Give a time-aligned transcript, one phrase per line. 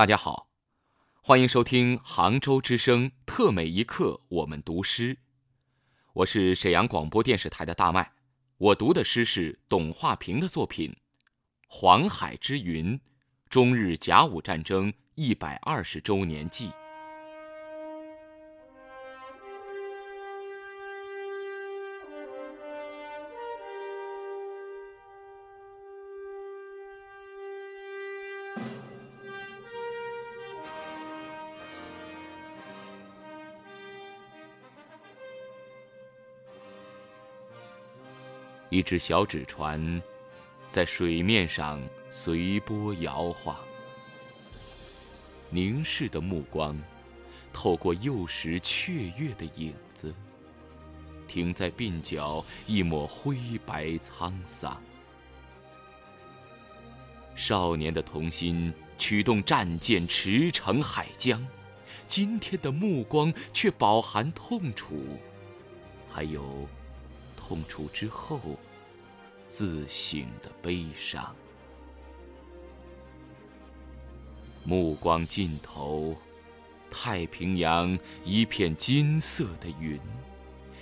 [0.00, 0.48] 大家好，
[1.22, 5.18] 欢迎收听杭州之声特每一刻，我们读诗。
[6.14, 8.10] 我是沈阳广播电视台的大麦，
[8.56, 10.90] 我读的诗是董华平的作品
[11.68, 12.98] 《黄海之云》，
[13.50, 16.72] 中日甲午战争一百二十周年祭。
[38.70, 40.00] 一只小纸船，
[40.68, 43.56] 在水面上随波摇晃。
[45.50, 46.80] 凝视的目光，
[47.52, 50.14] 透过幼时雀跃的影子，
[51.26, 54.80] 停在鬓角一抹灰白沧桑。
[57.34, 61.44] 少年的童心驱动战舰驰骋海疆，
[62.06, 65.18] 今天的目光却饱含痛楚，
[66.08, 66.68] 还有。
[67.50, 68.38] 痛楚之后，
[69.48, 71.34] 自省的悲伤。
[74.62, 76.16] 目光尽头，
[76.88, 79.98] 太平洋一片金色的云，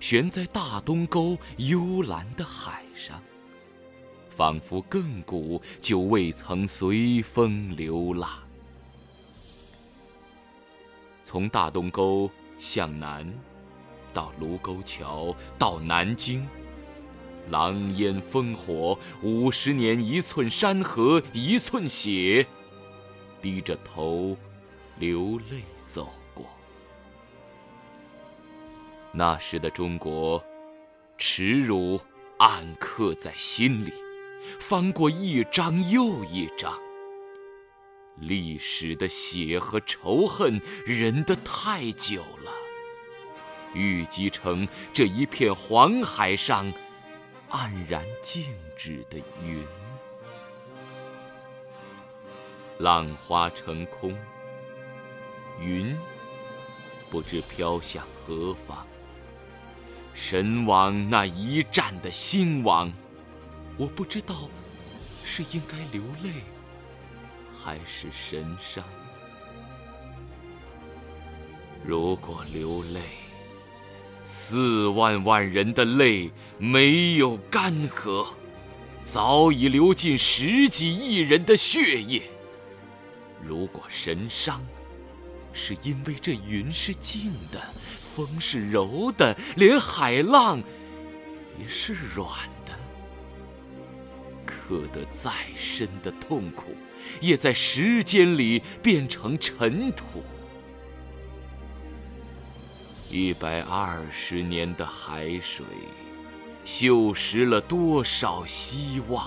[0.00, 3.22] 悬在大东沟幽蓝的海上，
[4.28, 8.28] 仿佛亘古就未曾随风流浪。
[11.22, 13.26] 从大东沟向南。
[14.12, 16.46] 到卢沟桥，到南京，
[17.48, 22.46] 狼烟烽火，五十年一寸山河一寸血，
[23.42, 24.36] 低着头，
[24.98, 26.46] 流泪走过。
[29.12, 30.42] 那时的中国，
[31.18, 32.00] 耻辱
[32.38, 33.92] 暗刻在心里，
[34.60, 36.72] 翻过一张又一张，
[38.16, 42.39] 历史的血和仇恨，忍得太久了。
[43.72, 46.72] 郁积成这一片黄海上
[47.48, 49.64] 黯然静止的云，
[52.78, 54.16] 浪花成空，
[55.60, 55.96] 云
[57.10, 58.86] 不知飘向何方。
[60.14, 62.92] 神往那一战的兴亡，
[63.76, 64.48] 我不知道
[65.24, 66.32] 是应该流泪，
[67.56, 68.84] 还是神伤。
[71.84, 73.00] 如果流泪。
[74.32, 78.28] 四万万人的泪没有干涸，
[79.02, 82.22] 早已流进十几亿人的血液。
[83.44, 84.64] 如果神伤，
[85.52, 87.60] 是因为这云是静的，
[88.14, 90.62] 风是柔的，连海浪
[91.58, 92.28] 也是软
[92.64, 92.72] 的。
[94.46, 96.76] 刻得再深的痛苦，
[97.20, 100.22] 也在时间里变成尘土。
[103.12, 105.66] 一百二十年的海水，
[106.64, 109.26] 锈蚀了多少希望？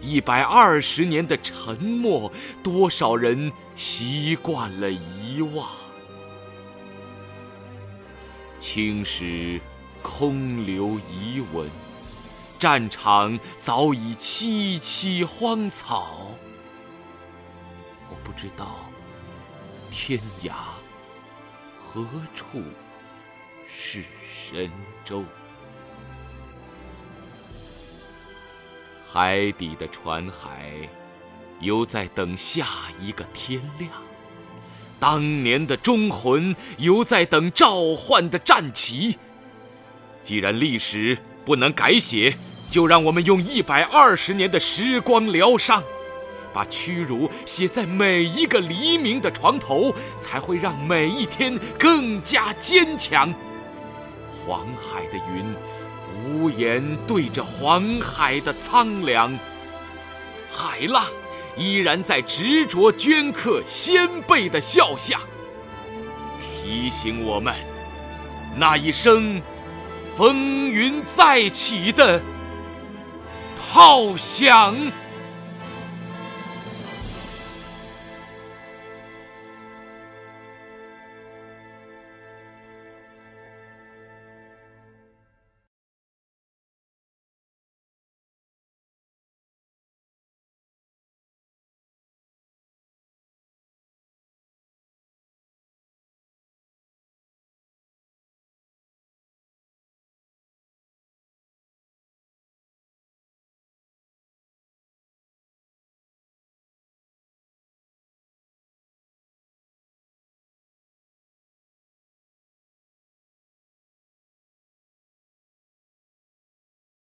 [0.00, 2.30] 一百二十年的沉默，
[2.62, 5.68] 多少人习惯了遗忘？
[8.60, 9.60] 青史
[10.00, 11.68] 空留遗文，
[12.56, 16.28] 战场早已萋萋荒草。
[18.08, 18.76] 我不知道
[19.90, 20.75] 天涯。
[21.88, 22.04] 何
[22.34, 22.62] 处
[23.66, 24.02] 是
[24.50, 24.70] 神
[25.04, 25.24] 州？
[29.04, 30.70] 海底的船海，
[31.60, 32.66] 犹在等下
[33.00, 33.88] 一个天亮；
[35.00, 39.16] 当年的忠魂，犹在等召唤的战旗。
[40.22, 42.36] 既然历史不能改写，
[42.68, 45.82] 就让我们用一百二十年的时光疗伤。
[46.56, 53.30] 把屈辱写在每一个黎明的床头，才会让每一天更加坚强。
[54.46, 55.54] 黄海的云，
[56.24, 59.38] 无言对着黄海的苍凉。
[60.50, 61.04] 海浪
[61.58, 65.20] 依然在执着镌刻先辈的肖像，
[66.40, 67.54] 提醒我们
[68.56, 69.42] 那一声
[70.16, 72.18] 风云再起的
[73.60, 74.74] 炮响。